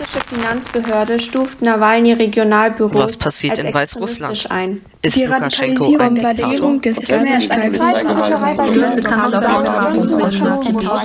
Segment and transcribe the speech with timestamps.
[0.00, 4.32] russische Finanzbehörde stuft Nawalny-Regionalbüros Was passiert als in Weißrussland?
[4.32, 4.80] extremistisch ein.
[5.02, 7.18] Ist Die Lukaschenko ein Bombardierung Diktator?
[7.18, 7.48] des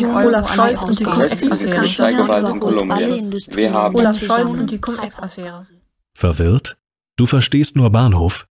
[0.04, 0.54] Olaf
[4.24, 5.62] Scholz und die Cum-Ex-Affäre.
[6.18, 6.78] Verwirrt?
[7.18, 8.46] Du verstehst nur Bahnhof?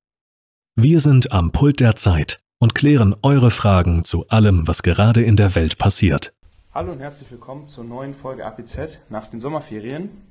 [0.77, 5.37] Wir sind am Pult der Zeit und klären eure Fragen zu allem, was gerade in
[5.37, 6.35] der Welt passiert.
[6.75, 10.27] Hallo und herzlich willkommen zur neuen Folge APZ nach den Sommerferien.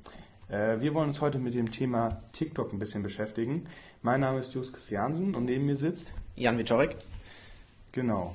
[0.50, 3.66] Äh, wir wollen uns heute mit dem Thema TikTok ein bisschen beschäftigen.
[4.02, 6.12] Mein Name ist Jus Christiansen und neben mir sitzt.
[6.36, 6.96] Jan Wiczorek?
[7.92, 8.34] Genau.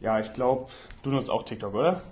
[0.00, 0.68] Ja, ich glaube,
[1.04, 2.02] du nutzt auch TikTok, oder?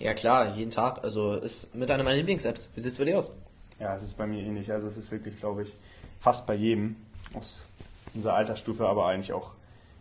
[0.00, 1.04] Ja klar, jeden Tag.
[1.04, 2.70] Also ist mit einer meiner Lieblings-Apps.
[2.74, 3.30] Wie sieht es bei dir aus?
[3.78, 4.72] Ja, es ist bei mir ähnlich.
[4.72, 5.72] Also es ist wirklich, glaube ich,
[6.18, 6.96] fast bei jedem
[7.32, 7.64] aus
[8.12, 9.52] unserer Altersstufe, aber eigentlich auch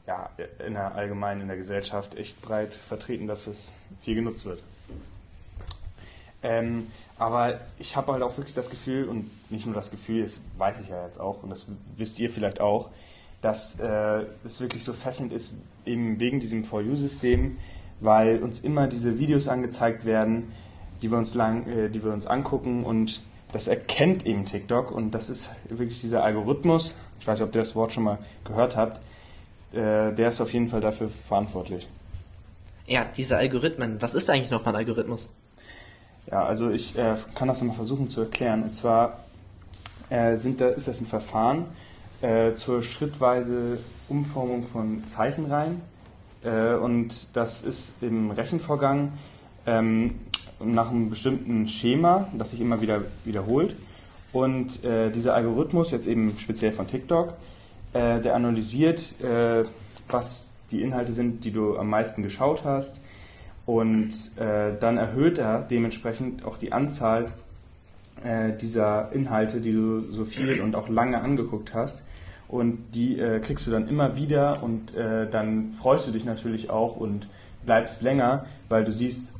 [0.07, 0.29] ja,
[0.65, 4.61] in der allgemeinen in der Gesellschaft echt breit vertreten, dass es viel genutzt wird.
[6.41, 6.87] Ähm,
[7.17, 10.81] aber ich habe halt auch wirklich das Gefühl, und nicht nur das Gefühl, das weiß
[10.81, 12.89] ich ja jetzt auch, und das wisst ihr vielleicht auch,
[13.41, 15.53] dass äh, es wirklich so fesselnd ist,
[15.85, 17.57] eben wegen diesem For You-System,
[17.99, 20.51] weil uns immer diese Videos angezeigt werden,
[21.01, 25.11] die wir uns lang, äh, die wir uns angucken und das erkennt eben TikTok und
[25.11, 26.95] das ist wirklich dieser Algorithmus.
[27.19, 28.99] Ich weiß nicht, ob ihr das Wort schon mal gehört habt.
[29.73, 31.87] Äh, der ist auf jeden Fall dafür verantwortlich.
[32.85, 34.01] Ja, diese Algorithmen.
[34.01, 35.29] Was ist eigentlich nochmal ein Algorithmus?
[36.29, 38.63] Ja, also ich äh, kann das nochmal versuchen zu erklären.
[38.63, 39.19] Und zwar
[40.09, 41.65] äh, sind da, ist das ein Verfahren
[42.21, 45.81] äh, zur schrittweise Umformung von Zeichenreihen.
[46.43, 49.13] Äh, und das ist im Rechenvorgang
[49.65, 50.19] ähm,
[50.59, 53.75] nach einem bestimmten Schema, das sich immer wieder wiederholt.
[54.31, 57.33] Und äh, dieser Algorithmus, jetzt eben speziell von TikTok,
[57.93, 59.63] äh, der analysiert, äh,
[60.09, 63.01] was die Inhalte sind, die du am meisten geschaut hast.
[63.65, 67.31] Und äh, dann erhöht er dementsprechend auch die Anzahl
[68.23, 72.03] äh, dieser Inhalte, die du so viel und auch lange angeguckt hast.
[72.49, 76.69] Und die äh, kriegst du dann immer wieder und äh, dann freust du dich natürlich
[76.69, 77.27] auch und
[77.65, 79.33] bleibst länger, weil du siehst,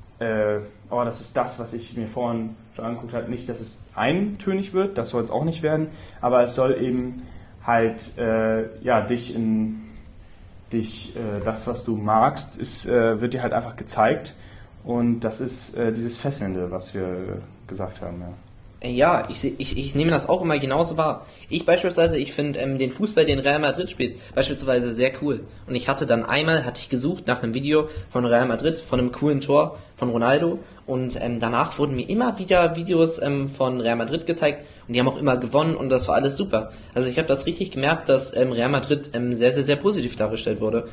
[0.89, 3.29] oh, das ist das, was ich mir vorhin schon angeguckt habe.
[3.29, 5.87] Nicht, dass es eintönig wird, das soll es auch nicht werden,
[6.21, 7.21] aber es soll eben
[7.65, 9.81] halt äh, ja, dich in
[10.71, 14.33] dich, äh, das, was du magst, ist, äh, wird dir halt einfach gezeigt.
[14.83, 18.21] Und das ist äh, dieses Fesselnde, was wir gesagt haben.
[18.21, 18.33] Ja.
[18.85, 21.25] Ja, ich, ich, ich nehme das auch immer genauso wahr.
[21.47, 25.45] Ich beispielsweise, ich finde ähm, den Fußball, den Real Madrid spielt, beispielsweise sehr cool.
[25.67, 28.99] Und ich hatte dann einmal, hatte ich gesucht nach einem Video von Real Madrid, von
[28.99, 30.59] einem coolen Tor von Ronaldo.
[30.85, 34.65] Und ähm, danach wurden mir immer wieder Videos ähm, von Real Madrid gezeigt.
[34.87, 36.71] Und die haben auch immer gewonnen und das war alles super.
[36.93, 40.15] Also ich habe das richtig gemerkt, dass ähm, Real Madrid ähm, sehr, sehr, sehr positiv
[40.15, 40.89] dargestellt wurde.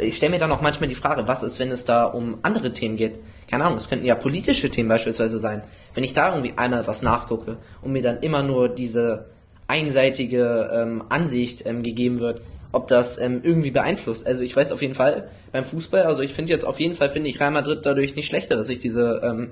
[0.00, 2.72] Ich stelle mir dann auch manchmal die Frage, was ist, wenn es da um andere
[2.72, 3.18] Themen geht?
[3.50, 5.62] Keine Ahnung, es könnten ja politische Themen beispielsweise sein.
[5.92, 9.26] Wenn ich da irgendwie einmal was nachgucke und mir dann immer nur diese
[9.66, 12.40] einseitige ähm, Ansicht ähm, gegeben wird,
[12.72, 14.26] ob das ähm, irgendwie beeinflusst.
[14.26, 17.08] Also ich weiß auf jeden Fall beim Fußball, also ich finde jetzt auf jeden Fall
[17.08, 19.48] finde ich Real Madrid dadurch nicht schlechter, dass ich diese, ähm,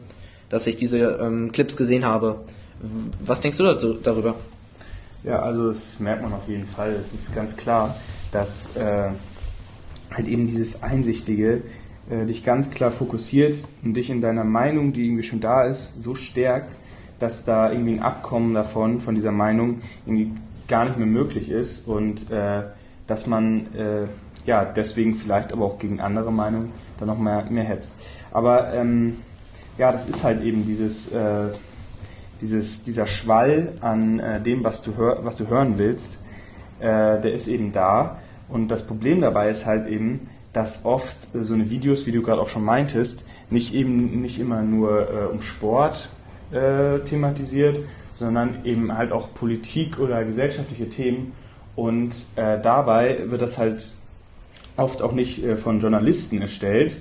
[0.49, 2.41] dass ich diese ähm, Clips gesehen habe.
[3.25, 4.34] Was denkst du dazu darüber?
[5.25, 6.94] Ja, also das merkt man auf jeden Fall.
[7.04, 7.97] Es ist ganz klar,
[8.32, 9.09] dass äh,
[10.15, 11.62] halt eben dieses Einsichtige
[12.10, 16.03] äh, dich ganz klar fokussiert und dich in deiner Meinung, die irgendwie schon da ist,
[16.03, 16.77] so stärkt,
[17.19, 20.33] dass da irgendwie ein Abkommen davon, von dieser Meinung, irgendwie
[20.69, 22.65] gar nicht mehr möglich ist und äh,
[23.06, 24.06] dass man äh,
[24.47, 28.00] ja deswegen vielleicht aber auch gegen andere Meinungen dann noch mehr, mehr hetzt.
[28.33, 29.19] Aber ähm,
[29.78, 31.49] ja, das ist halt eben dieses äh,
[32.41, 36.22] dieses, dieser Schwall an äh, dem, was du, hör, was du hören willst,
[36.81, 38.19] äh, der ist eben da.
[38.49, 42.22] Und das Problem dabei ist halt eben, dass oft äh, so eine Videos, wie du
[42.22, 46.11] gerade auch schon meintest, nicht eben nicht immer nur äh, um Sport
[46.49, 47.81] thematisiert,
[48.15, 51.33] sondern eben halt auch Politik oder gesellschaftliche Themen.
[51.76, 53.92] Und äh, dabei wird das halt
[54.77, 57.01] oft auch nicht äh, von Journalisten erstellt,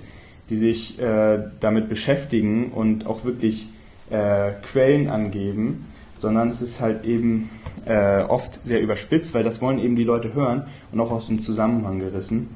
[0.49, 3.67] die sich äh, damit beschäftigen und auch wirklich
[4.09, 5.87] äh, Quellen angeben,
[6.19, 7.49] sondern es ist halt eben
[7.85, 11.41] äh, oft sehr überspitzt, weil das wollen eben die Leute hören und auch aus dem
[11.41, 12.49] Zusammenhang gerissen.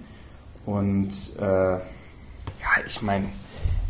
[0.66, 1.80] Und äh, ja,
[2.86, 3.26] ich meine,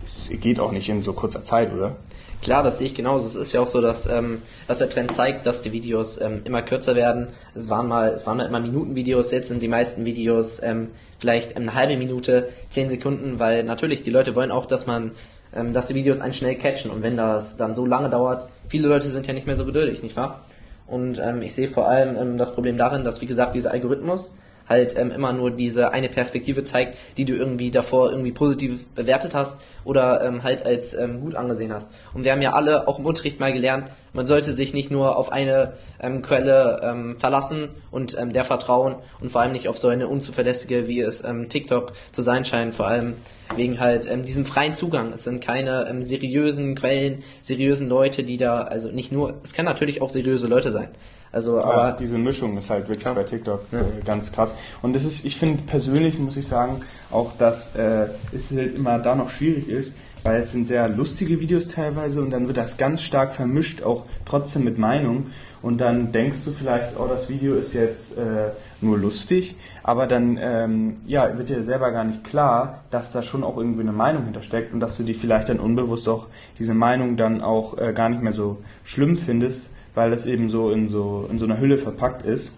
[0.09, 1.95] es geht auch nicht in so kurzer Zeit, oder?
[2.41, 3.27] Klar, das sehe ich genauso.
[3.27, 6.41] Es ist ja auch so, dass, ähm, dass der Trend zeigt, dass die Videos ähm,
[6.45, 7.27] immer kürzer werden.
[7.53, 10.87] Es waren mal, es waren mal immer Minutenvideos, jetzt sind die meisten Videos ähm,
[11.19, 15.11] vielleicht eine halbe Minute, zehn Sekunden, weil natürlich die Leute wollen auch, dass man,
[15.53, 18.87] ähm, dass die Videos einen schnell catchen und wenn das dann so lange dauert, viele
[18.87, 20.45] Leute sind ja nicht mehr so geduldig, nicht wahr?
[20.87, 24.33] Und ähm, ich sehe vor allem ähm, das Problem darin, dass wie gesagt dieser Algorithmus
[24.69, 29.35] halt ähm, immer nur diese eine Perspektive zeigt, die du irgendwie davor irgendwie positiv bewertet
[29.35, 31.91] hast oder ähm, halt als ähm, gut angesehen hast.
[32.13, 35.17] Und wir haben ja alle auch im Unterricht mal gelernt, man sollte sich nicht nur
[35.17, 39.77] auf eine ähm, Quelle ähm, verlassen und ähm, der vertrauen und vor allem nicht auf
[39.77, 43.15] so eine unzuverlässige, wie es ähm, TikTok zu sein scheint, vor allem
[43.55, 45.11] wegen halt ähm, diesem freien Zugang.
[45.13, 49.65] Es sind keine ähm, seriösen Quellen, seriösen Leute, die da, also nicht nur, es kann
[49.65, 50.89] natürlich auch seriöse Leute sein,
[51.31, 53.13] also, ja, aber diese Mischung ist halt wirklich ja.
[53.13, 53.79] bei TikTok ja.
[53.79, 54.55] äh, ganz krass.
[54.81, 58.99] Und das ist, ich finde persönlich muss ich sagen, auch dass äh, es halt immer
[58.99, 62.77] da noch schwierig ist, weil es sind sehr lustige Videos teilweise und dann wird das
[62.77, 65.27] ganz stark vermischt, auch trotzdem mit Meinung.
[65.61, 68.49] Und dann denkst du vielleicht, oh, das Video ist jetzt äh,
[68.81, 73.43] nur lustig, aber dann ähm, ja, wird dir selber gar nicht klar, dass da schon
[73.43, 76.27] auch irgendwie eine Meinung hintersteckt und dass du die vielleicht dann unbewusst auch
[76.57, 79.69] diese Meinung dann auch äh, gar nicht mehr so schlimm findest
[79.99, 82.53] weil das eben so in so, in so einer Hülle verpackt ist.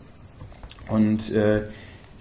[0.87, 1.63] Und äh,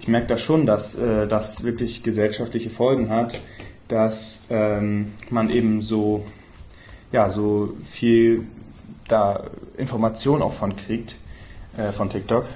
[0.00, 3.38] ich merke da schon, dass äh, das wirklich gesellschaftliche Folgen hat,
[3.86, 6.24] dass ähm, man eben so,
[7.12, 8.46] ja, so viel
[9.08, 9.44] da
[9.76, 11.18] Information auch von kriegt,
[11.76, 12.46] äh, von TikTok.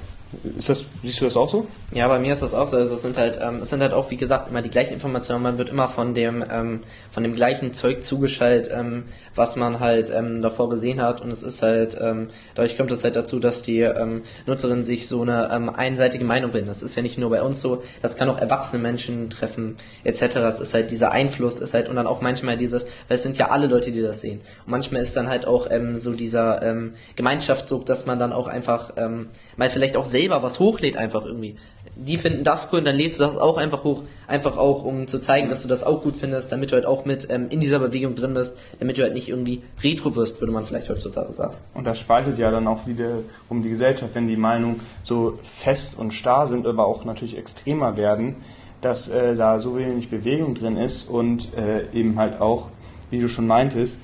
[0.58, 1.66] Ist das, siehst du das auch so?
[1.92, 2.76] Ja, bei mir ist das auch so.
[2.76, 5.42] Also es sind halt, ähm, es sind halt auch, wie gesagt, immer die gleichen Informationen.
[5.42, 9.04] Man wird immer von dem, ähm, von dem gleichen Zeug zugeschaltet, ähm,
[9.34, 11.20] was man halt ähm, davor gesehen hat.
[11.20, 15.08] Und es ist halt, ähm, dadurch kommt es halt dazu, dass die ähm, Nutzerinnen sich
[15.08, 16.68] so eine ähm, einseitige Meinung bilden.
[16.68, 20.36] Das ist ja nicht nur bei uns so, das kann auch erwachsene Menschen treffen, etc.
[20.36, 23.38] Es ist halt dieser Einfluss, ist halt, und dann auch manchmal dieses, weil es sind
[23.38, 24.40] ja alle Leute, die das sehen.
[24.66, 28.48] Und manchmal ist dann halt auch ähm, so dieser ähm, Gemeinschaftszug, dass man dann auch
[28.48, 31.56] einfach ähm, mal vielleicht auch selber was hochlädt, einfach irgendwie
[31.96, 35.06] die finden das cool und dann lädst du das auch einfach hoch, einfach auch, um
[35.06, 37.60] zu zeigen, dass du das auch gut findest, damit du halt auch mit ähm, in
[37.60, 41.32] dieser Bewegung drin bist, damit du halt nicht irgendwie retro wirst, würde man vielleicht heutzutage
[41.32, 41.54] sagen.
[41.72, 43.18] Und das spaltet ja dann auch wieder
[43.48, 47.96] um die Gesellschaft, wenn die Meinungen so fest und starr sind, aber auch natürlich extremer
[47.96, 48.36] werden,
[48.80, 52.70] dass äh, da so wenig Bewegung drin ist und äh, eben halt auch,
[53.10, 54.02] wie du schon meintest,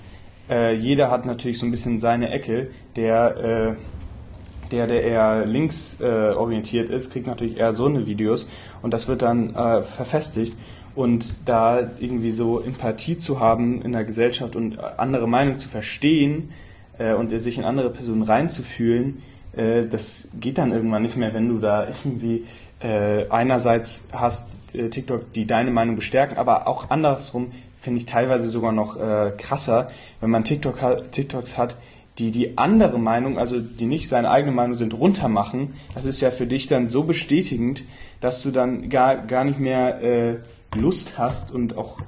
[0.48, 3.74] äh, jeder hat natürlich so ein bisschen seine Ecke, der äh,
[4.72, 8.48] der, der eher links äh, orientiert ist, kriegt natürlich eher so eine Videos
[8.82, 10.56] und das wird dann äh, verfestigt.
[10.96, 16.50] Und da irgendwie so Empathie zu haben in der Gesellschaft und andere Meinungen zu verstehen
[16.98, 19.22] äh, und sich in andere Personen reinzufühlen,
[19.56, 22.44] äh, das geht dann irgendwann nicht mehr, wenn du da irgendwie
[22.80, 28.50] äh, einerseits hast äh, TikTok, die deine Meinung bestärken, aber auch andersrum finde ich teilweise
[28.50, 28.98] sogar noch
[29.38, 29.88] krasser,
[30.20, 31.76] wenn man TikTok TikToks hat,
[32.20, 36.30] die die andere Meinung, also die nicht seine eigene Meinung sind, runtermachen, das ist ja
[36.30, 37.84] für dich dann so bestätigend,
[38.20, 40.36] dass du dann gar, gar nicht mehr äh,
[40.76, 42.00] Lust hast und auch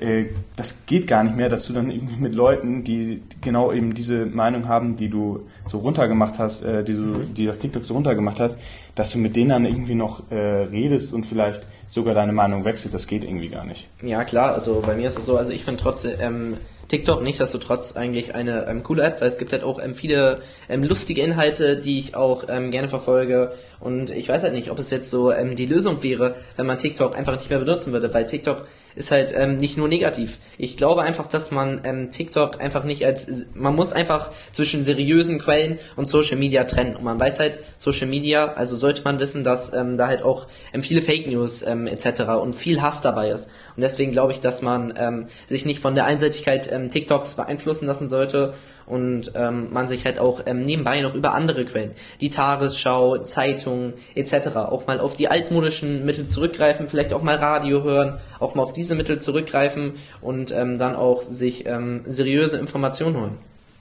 [0.00, 0.26] äh,
[0.56, 4.24] das geht gar nicht mehr, dass du dann irgendwie mit Leuten, die genau eben diese
[4.24, 7.34] Meinung haben, die du so runtergemacht hast, äh, die, so, mhm.
[7.34, 8.58] die das TikTok so runtergemacht hast,
[8.94, 12.94] dass du mit denen dann irgendwie noch äh, redest und vielleicht sogar deine Meinung wechselt,
[12.94, 13.88] das geht irgendwie gar nicht.
[14.02, 16.56] Ja klar, also bei mir ist es so, also ich finde trotzdem ähm,
[16.88, 20.82] TikTok nichtsdestotrotz eigentlich eine ähm, coole App, weil es gibt halt auch ähm, viele ähm,
[20.82, 23.52] lustige Inhalte, die ich auch ähm, gerne verfolge.
[23.78, 26.78] Und ich weiß halt nicht, ob es jetzt so ähm, die Lösung wäre, wenn man
[26.78, 30.38] TikTok einfach nicht mehr benutzen würde, weil TikTok ist halt ähm, nicht nur negativ.
[30.58, 35.38] Ich glaube einfach, dass man ähm, TikTok einfach nicht als man muss einfach zwischen seriösen
[35.38, 36.96] Quellen und Social Media trennen.
[36.96, 40.46] Und man weiß halt, Social Media, also sollte man wissen, dass ähm, da halt auch
[40.72, 42.22] ähm, viele Fake News ähm, etc.
[42.42, 43.50] und viel Hass dabei ist.
[43.80, 47.86] Und deswegen glaube ich, dass man ähm, sich nicht von der Einseitigkeit ähm, TikToks beeinflussen
[47.86, 48.52] lassen sollte
[48.84, 53.94] und ähm, man sich halt auch ähm, nebenbei noch über andere Quellen, die Tagesschau, Zeitungen
[54.14, 54.48] etc.
[54.56, 58.74] auch mal auf die altmodischen Mittel zurückgreifen, vielleicht auch mal Radio hören, auch mal auf
[58.74, 63.38] diese Mittel zurückgreifen und ähm, dann auch sich ähm, seriöse Informationen holen.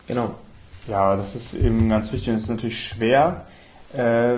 [0.08, 0.34] Genau.
[0.88, 2.36] Ja, das ist eben ganz wichtig.
[2.36, 3.46] Das ist natürlich schwer,
[3.92, 4.38] äh,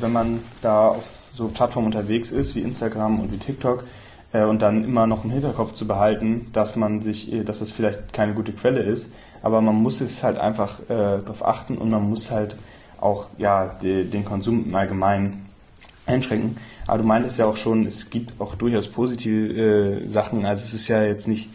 [0.00, 3.84] wenn man da auf so Plattformen unterwegs ist wie Instagram und wie TikTok
[4.42, 8.12] und dann immer noch im Hinterkopf zu behalten, dass man sich, äh, dass es vielleicht
[8.12, 9.12] keine gute Quelle ist,
[9.42, 12.56] aber man muss es halt einfach äh, darauf achten und man muss halt
[13.00, 15.46] auch ja die, den Konsum im Allgemeinen
[16.06, 16.58] einschränken.
[16.86, 20.44] Aber du meintest ja auch schon, es gibt auch durchaus positive äh, Sachen.
[20.44, 21.50] Also es ist ja jetzt nicht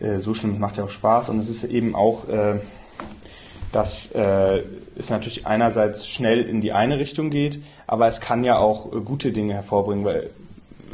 [0.00, 2.60] äh, so schlimm, es macht ja auch Spaß und es ist eben auch, äh,
[3.72, 4.62] dass äh,
[4.96, 9.00] es natürlich einerseits schnell in die eine Richtung geht, aber es kann ja auch äh,
[9.00, 10.30] gute Dinge hervorbringen, weil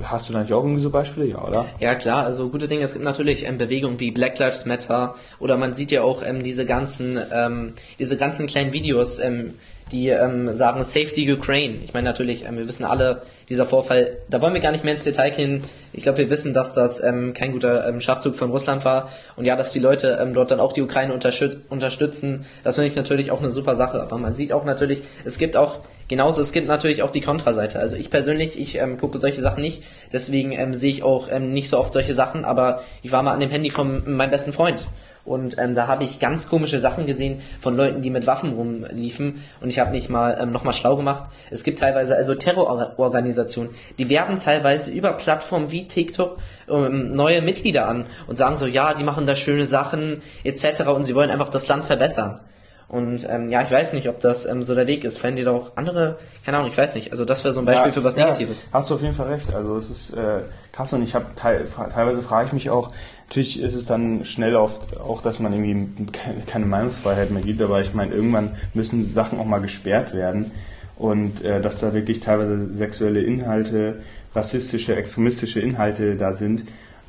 [0.03, 1.26] Hast du da nicht auch irgendwie so Beispiele?
[1.26, 1.67] Ja, oder?
[1.81, 2.25] Ja, klar.
[2.25, 2.85] Also gute Dinge.
[2.85, 6.43] Es gibt natürlich ähm, Bewegungen wie Black Lives Matter oder man sieht ja auch ähm,
[6.43, 9.55] diese ganzen, ähm, diese ganzen kleinen Videos, ähm,
[9.93, 11.78] die ähm, sagen Safety Ukraine.
[11.85, 14.95] Ich meine natürlich, ähm, wir wissen alle, dieser Vorfall, da wollen wir gar nicht mehr
[14.95, 15.62] ins Detail gehen,
[15.93, 19.09] Ich glaube, wir wissen, dass das ähm, kein guter ähm, Schachzug von Russland war.
[19.37, 22.97] Und ja, dass die Leute ähm, dort dann auch die Ukraine unterstützen, das finde ich
[22.97, 24.02] natürlich auch eine super Sache.
[24.02, 27.81] Aber man sieht auch natürlich, es gibt auch Genauso, es gibt natürlich auch die Kontraseite.
[27.81, 31.52] Also ich persönlich, ich ähm, gucke solche Sachen nicht, deswegen ähm, sehe ich auch ähm,
[31.52, 34.52] nicht so oft solche Sachen, aber ich war mal an dem Handy von meinem besten
[34.52, 34.87] Freund
[35.26, 39.42] und ähm, da habe ich ganz komische Sachen gesehen von Leuten, die mit Waffen rumliefen
[39.61, 41.25] und ich habe mich mal ähm, nochmal schlau gemacht.
[41.50, 47.88] Es gibt teilweise also Terrororganisationen, die werben teilweise über Plattformen wie TikTok ähm, neue Mitglieder
[47.88, 50.83] an und sagen so, ja, die machen da schöne Sachen etc.
[50.95, 52.40] und sie wollen einfach das Land verbessern.
[52.88, 55.19] Und ähm, ja, ich weiß nicht, ob das ähm, so der Weg ist.
[55.19, 57.11] Fänden die da auch andere, keine Ahnung, ich weiß nicht.
[57.11, 58.62] Also das wäre so ein Beispiel ja, für was Negatives.
[58.62, 59.52] Ja, hast du auf jeden Fall recht.
[59.52, 62.93] Also es ist äh, krass und ich habe te teilweise frage ich mich auch,
[63.28, 66.07] natürlich ist es dann schnell oft auch, dass man irgendwie
[66.47, 70.52] keine Meinungsfreiheit mehr gibt, aber ich meine, irgendwann müssen Sachen auch mal gesperrt werden
[70.97, 74.00] und äh, dass da wirklich teilweise sexuelle Inhalte,
[74.33, 76.62] rassistische, extremistische Inhalte da sind,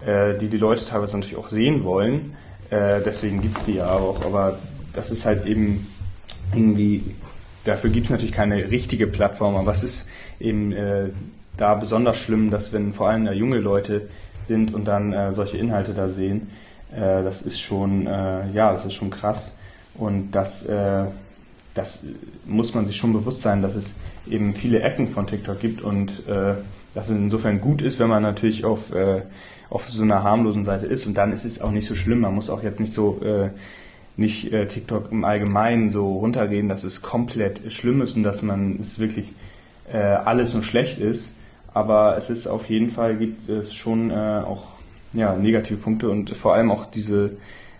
[0.03, 2.35] äh, die die Leute teilweise natürlich auch sehen wollen.
[2.71, 4.57] Äh, deswegen gibt es die ja auch, aber
[4.97, 5.85] das ist halt eben
[6.51, 7.03] irgendwie,
[7.63, 11.09] dafür gibt es natürlich keine richtige Plattform, aber es ist eben äh,
[11.55, 14.07] da besonders schlimm, dass wenn vor allem da junge Leute
[14.41, 16.49] sind und dann äh, solche Inhalte da sehen,
[16.91, 19.57] äh, das ist schon, äh, ja, das ist schon krass.
[19.93, 21.05] Und das, äh,
[21.75, 22.03] das
[22.47, 23.93] muss man sich schon bewusst sein, dass es
[24.27, 26.55] eben viele Ecken von TikTok gibt und äh,
[26.95, 28.91] dass es insofern gut ist, wenn man natürlich auf,
[29.69, 31.05] auf so einer harmlosen Seite ist.
[31.05, 33.21] Und dann ist es auch nicht so schlimm, man muss auch jetzt nicht so
[34.17, 38.79] nicht äh, TikTok im Allgemeinen so runterreden, dass es komplett schlimm ist und dass man
[38.81, 39.31] es wirklich
[39.91, 41.31] äh, alles nur schlecht ist.
[41.73, 44.77] Aber es ist auf jeden Fall gibt es schon äh, auch
[45.13, 47.31] ja, negative Punkte und vor allem auch diese,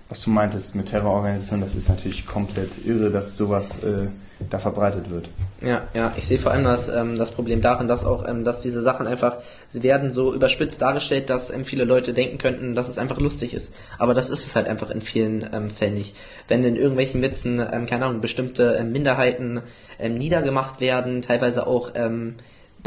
[0.10, 4.08] was du meintest mit Terrororganisationen, das ist natürlich komplett irre, dass sowas äh,
[4.50, 5.30] da verbreitet wird.
[5.62, 8.62] Ja, ja, ich sehe vor allem das, ähm, das Problem darin, dass auch, ähm, dass
[8.62, 9.38] diese Sachen einfach,
[9.68, 13.54] sie werden so überspitzt dargestellt, dass ähm, viele Leute denken könnten, dass es einfach lustig
[13.54, 13.74] ist.
[13.98, 16.16] Aber das ist es halt einfach in vielen ähm, Fällen nicht.
[16.48, 19.62] Wenn in irgendwelchen Witzen, ähm, keine Ahnung, bestimmte ähm, Minderheiten
[20.00, 22.36] ähm, niedergemacht werden, teilweise auch ähm,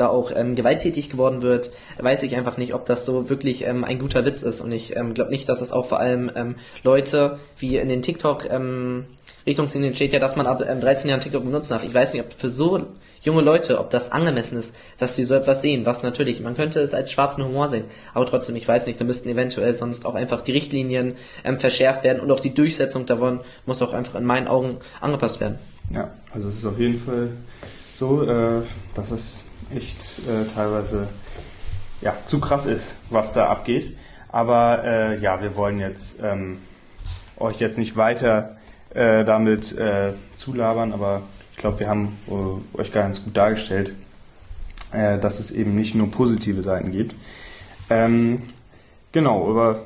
[0.00, 3.85] da auch ähm, gewalttätig geworden wird, weiß ich einfach nicht, ob das so wirklich ähm,
[3.85, 4.61] ein guter Witz ist.
[4.61, 8.02] Und ich ähm, glaube nicht, dass es auch vor allem ähm, Leute wie in den
[8.02, 9.04] TikTok ähm,
[9.47, 11.85] Richtungslinien steht ja, dass man ab ähm, 13 Jahren TikTok benutzen darf.
[11.85, 12.87] Ich weiß nicht, ob für so
[13.23, 16.80] junge Leute, ob das angemessen ist, dass sie so etwas sehen, was natürlich, man könnte
[16.80, 20.14] es als schwarzen Humor sehen, aber trotzdem, ich weiß nicht, da müssten eventuell sonst auch
[20.14, 24.25] einfach die Richtlinien ähm, verschärft werden und auch die Durchsetzung davon muss auch einfach in
[24.25, 25.59] meinen Augen angepasst werden.
[25.92, 27.30] Ja, also es ist auf jeden Fall
[28.00, 28.62] so, äh,
[28.95, 29.45] dass es
[29.76, 31.07] echt äh, teilweise
[32.00, 33.95] ja, zu krass ist, was da abgeht.
[34.30, 36.59] Aber äh, ja, wir wollen jetzt ähm,
[37.37, 38.57] euch jetzt nicht weiter
[38.95, 43.92] äh, damit äh, zulabern, aber ich glaube, wir haben äh, euch ganz gut dargestellt,
[44.92, 47.14] äh, dass es eben nicht nur positive Seiten gibt.
[47.90, 48.45] Ähm,
[49.12, 49.85] genau, aber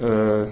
[0.00, 0.50] äh,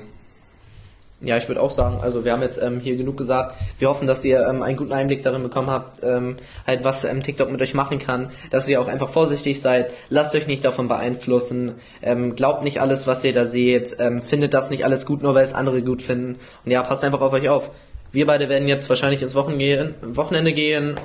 [1.23, 3.55] ja, ich würde auch sagen, also wir haben jetzt ähm, hier genug gesagt.
[3.79, 6.37] Wir hoffen, dass ihr ähm, einen guten Einblick darin bekommen habt, ähm,
[6.67, 10.35] halt was ähm, TikTok mit euch machen kann, dass ihr auch einfach vorsichtig seid, lasst
[10.35, 14.71] euch nicht davon beeinflussen, ähm, glaubt nicht alles, was ihr da seht, ähm, findet das
[14.71, 16.39] nicht alles gut, nur weil es andere gut finden.
[16.65, 17.71] Und ja, passt einfach auf euch auf.
[18.13, 20.97] Wir beide werden jetzt wahrscheinlich ins Wochen gehen, Wochenende gehen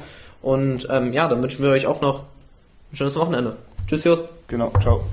[0.41, 2.23] und ähm, ja, dann wünschen wir euch auch noch
[2.91, 3.57] ein schönes Wochenende.
[3.85, 4.23] Tschüss, Jost.
[4.47, 5.03] Genau, ciao.